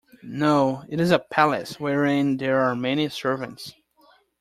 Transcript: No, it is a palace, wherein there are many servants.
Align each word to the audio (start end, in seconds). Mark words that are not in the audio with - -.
No, 0.23 0.83
it 0.89 0.99
is 0.99 1.11
a 1.11 1.19
palace, 1.19 1.79
wherein 1.79 2.37
there 2.37 2.59
are 2.61 2.75
many 2.75 3.07
servants. 3.09 3.73